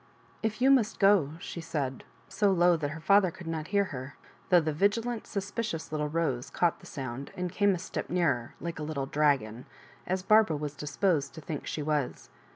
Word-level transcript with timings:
"If 0.41 0.63
you 0.63 0.71
must 0.71 0.97
go——" 0.99 1.33
she 1.39 1.61
said, 1.61 2.03
so 2.27 2.51
low 2.51 2.75
that 2.75 2.89
her 2.89 2.99
father 2.99 3.29
could 3.29 3.45
not 3.45 3.67
hear 3.67 3.83
her, 3.93 4.15
though 4.49 4.59
the 4.59 4.73
vigilant 4.73 5.27
suspicious 5.27 5.91
little 5.91 6.07
Rose 6.09 6.49
caught 6.49 6.79
the 6.79 6.87
sound, 6.87 7.29
and 7.37 7.51
came 7.51 7.75
a 7.75 7.77
step 7.77 8.09
nearer, 8.09 8.55
like 8.59 8.79
a 8.79 8.83
little 8.83 9.05
dragon, 9.05 9.67
as 10.07 10.23
Barbara 10.23 10.57
was 10.57 10.73
dispcMsed 10.73 11.33
to 11.33 11.41
think 11.41 11.67
she 11.67 11.83
was. 11.83 12.29